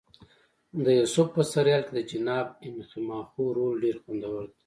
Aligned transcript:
د 0.83 0.85
یوسف 0.99 1.27
په 1.35 1.41
سریال 1.53 1.81
کې 1.87 1.93
د 1.95 1.99
جناب 2.11 2.47
انخماخو 2.67 3.43
رول 3.57 3.73
ډېر 3.83 3.95
خوندور 4.03 4.41
دی. 4.49 4.55